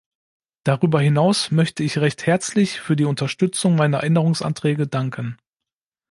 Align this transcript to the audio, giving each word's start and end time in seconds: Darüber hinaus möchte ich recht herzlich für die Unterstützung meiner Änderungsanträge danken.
Darüber 0.63 0.99
hinaus 0.99 1.51
möchte 1.51 1.83
ich 1.83 1.99
recht 1.99 2.25
herzlich 2.25 2.81
für 2.81 2.95
die 2.95 3.05
Unterstützung 3.05 3.75
meiner 3.75 4.03
Änderungsanträge 4.03 4.87
danken. 4.87 5.37